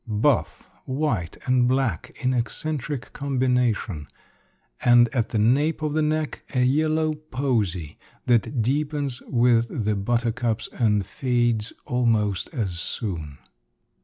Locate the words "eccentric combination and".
2.33-5.07